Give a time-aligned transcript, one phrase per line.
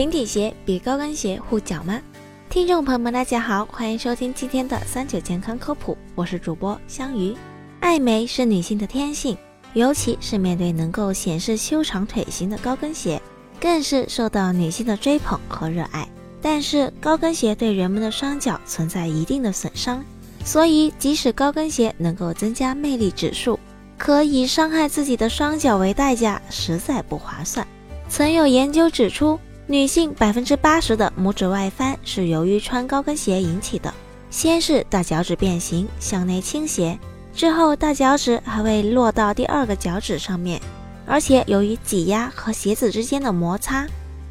[0.00, 2.00] 平底鞋比高跟鞋护脚吗？
[2.48, 7.36] 听众朋友们，大家好，欢迎收听今天的三九健康科普，我是主播香鱼。
[7.80, 9.36] 爱美是女性的天性，
[9.74, 13.20] 尤其是面对能够显示修长腿型的高跟鞋，
[13.60, 16.08] 更是受到女性的追捧和热爱。
[16.40, 20.02] 但是高跟鞋对人们的双脚存在一定的损伤，
[20.46, 23.60] 所以即使高跟鞋能够增加魅力指数，
[23.98, 27.66] 可以伤害自己的双脚为代价，实在不划算。
[28.08, 29.38] 曾有研究指出，
[29.70, 33.94] 女性百分之八十的拇指外翻是由于穿高跟鞋引起的。
[34.28, 36.98] 先是大脚趾变形，向内倾斜，
[37.32, 40.60] 之后大脚趾还会落到第二个脚趾上面，
[41.06, 43.86] 而且由于挤压和鞋子之间的摩擦，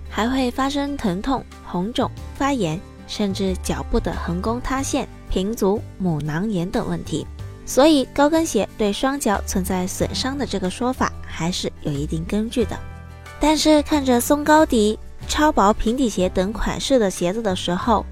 [0.09, 2.77] 还会发生疼痛、红肿、发炎，
[3.07, 7.25] 甚至脚部的横弓塌陷、平足、母囊炎等问题。
[7.65, 12.77] 所以，高跟鞋对双脚存在损伤的这个说法还是有一定根据的。
[13.39, 18.05] 但是看着松高底、超薄平底鞋等款式的鞋子的时候，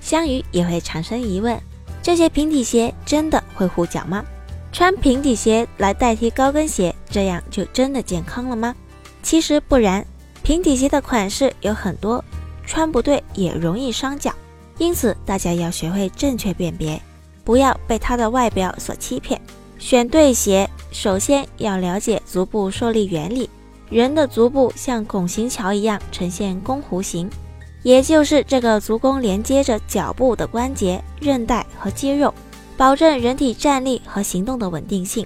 [0.00, 1.60] 香鱼也会产生疑问：
[2.02, 4.24] 这些平底鞋真的会护脚吗？
[4.72, 8.74] 穿平底鞋来代替高跟鞋，这样就真的健康了吗？
[9.22, 10.04] 其实不然，
[10.42, 12.22] 平底鞋的款式有很多，
[12.66, 14.34] 穿不对也容易伤脚，
[14.78, 17.00] 因此大家要学会正确辨别，
[17.44, 19.40] 不要被它的外表所欺骗。
[19.78, 23.48] 选对鞋，首先要了解足部受力原理。
[23.94, 27.30] 人的足部像拱形桥一样呈现弓弧形，
[27.84, 32.34] 也就是这个足弓连接着脚部的关节、韧带和肌肉，
[32.76, 35.24] 保证人体站立和行动的稳定性。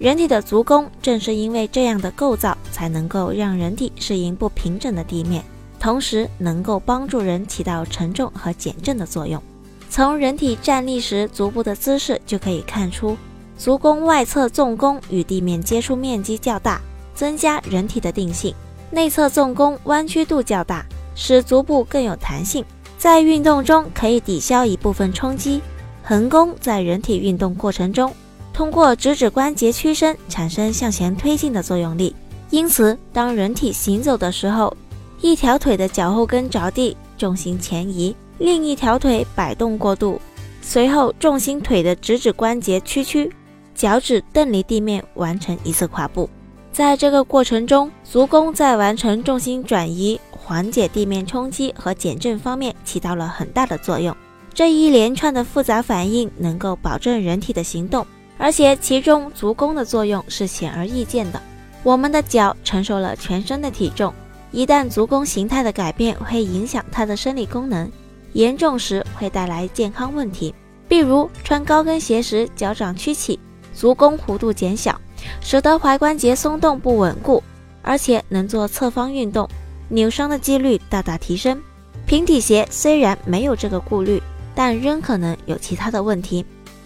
[0.00, 5.44] 人体的足弓正是因为这样的构造，才能够让人体适应不平整的地面，
[5.78, 9.40] 同时能够帮助人起到承重和减震的作用。
[9.88, 13.16] 从人体站立时足部的姿势就可以看出，
[13.56, 16.80] 足弓外侧纵弓与地面接触面积较大。
[17.18, 18.54] 增加人体的定性，
[18.92, 22.64] 内侧纵弓弯曲度较大，使足部更有弹性，
[22.96, 25.60] 在运动中可以抵消一部分冲击。
[26.04, 28.14] 横弓在人体运动过程中，
[28.52, 32.14] 通过直指关节屈伸产生向前推进的作用力，
[32.50, 34.76] 因此当人体行走的时候，
[35.20, 40.20] 一条腿的脚后跟着地，重心前移，另一条腿摆动过度，
[40.62, 43.32] 随后重心腿的直指关节屈曲，
[43.74, 46.30] 脚趾蹬离地面，完成一次跨步。
[46.78, 54.16] 在这个过程中，足弓在完成重心转移、缓解地面冲击和减震方面起到了很大的作用。
[54.54, 58.06] 这一连串的复杂反应能够保证人体的行动，
[58.36, 61.42] 而且其中足弓的作用是显而易见的。
[61.82, 64.14] 我们的脚承受了全身的体重，
[64.52, 67.90] 一旦足弓形态的改变会影响它的生理功能，
[68.34, 70.54] 严重时会带来健康问题，
[70.86, 73.36] 比如穿高跟鞋时脚掌屈起，
[73.74, 74.96] 足弓弧度减小。
[75.40, 77.42] 使得踝关节松动不稳固，
[77.82, 79.48] 而且能做侧方运动，
[79.88, 81.60] 扭伤的几率大大提升。
[82.06, 84.22] 平底鞋虽然没有这个顾虑，
[84.54, 86.44] 但仍可能有其他的问题。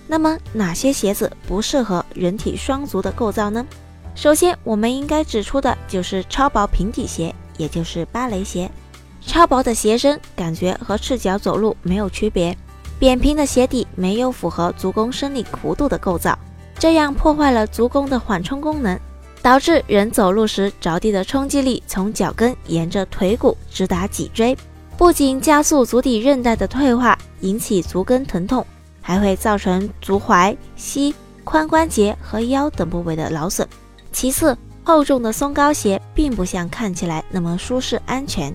[0.09, 3.65] 那么哪些鞋子不适合人体双足的构造呢？
[4.15, 8.71] 首先，我们应该指出的就是超薄平底鞋，也就是芭蕾鞋。
[9.25, 12.57] 超薄的鞋身感觉和赤脚走路没有区别，
[12.99, 16.37] 扁平的鞋底没有符合足弓生理弧度的构造。
[16.83, 18.99] 这样破坏了足弓的缓冲功能，
[19.41, 24.59] 导致人走路时着地的冲击力从脚跟沿着腿骨直达脊椎，
[24.99, 28.67] 不仅加速足底韧带的退化，引起足跟疼痛，
[29.01, 33.65] 还会造成足踝、膝、髋关节和腰等部位的劳损。
[34.11, 38.53] 其次，厚重的松糕鞋并不像看起来那么舒适安全，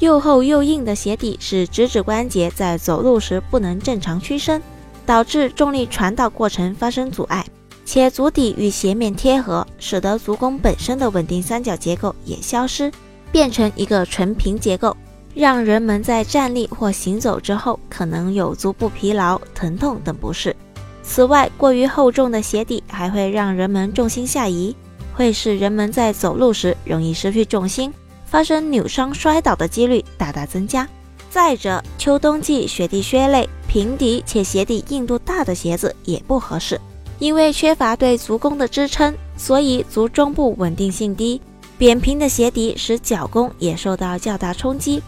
[0.00, 4.60] 又厚又硬的鞋底使直指关节在走路时不能正常屈伸，
[5.06, 7.46] 导致重力传导过程发生阻碍。
[7.90, 12.92] 且足底与鞋面贴合，使得足弓本身的稳定三角结构也消失，
[13.32, 14.94] 变成一个纯平结构，
[15.34, 20.54] 让人们在站立或行走之后可能有足部疲劳、疼痛等不适。
[21.02, 24.76] 此外，过于厚重的鞋底还会让人们重心下移，
[25.14, 27.90] 会使人们在走路时容易失去重心，
[28.26, 30.86] 发生扭伤、摔倒的几率大大增加。
[31.30, 36.78] 再者，秋冬季雪地靴类平底且鞋底硬度大的鞋子也不合适。
[37.18, 41.40] 因为缺乏对足弓的支撑，所以足中部稳定性低。
[41.76, 45.02] 扁平的鞋底使脚弓也受到较大冲击，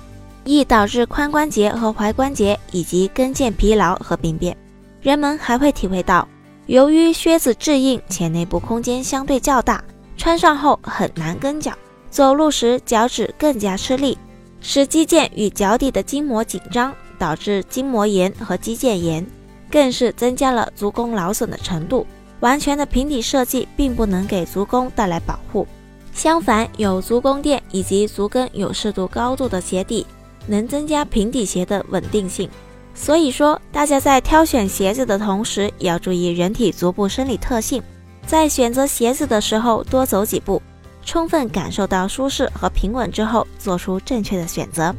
[0.45, 4.57] 易导致髋关节和踝关节以及跟腱疲劳和病变。
[5.01, 6.29] 人们还会体会到，
[6.67, 9.83] 由于靴子质硬且内部空间相对较大，
[10.17, 11.73] 穿上后很难跟脚，
[12.09, 14.17] 走路时脚趾更加吃力，
[14.61, 19.27] 使肌腱与脚底的筋膜紧张，导致筋膜炎和肌腱炎。
[19.71, 22.07] 更是增加了足弓劳损的程度。
[22.41, 25.67] 完全的平底设计并不能给足弓带来保护，
[26.15, 30.07] 相反，有足弓垫以及足跟有适度高度的鞋底，
[30.47, 32.49] 能增加平底鞋的稳定性。
[32.95, 37.83] 所以说，大家在挑选鞋子的同时，也要注意人体足部生理特性，
[38.27, 40.63] 在选择鞋子的时候多走几步，
[41.05, 44.95] 充分感受到舒适和平稳之后，做出正确的选择。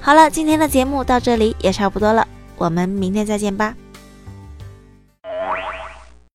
[0.00, 2.24] 好了，今天的节目到这里也差不多了，
[2.56, 3.74] 我们明天再见吧。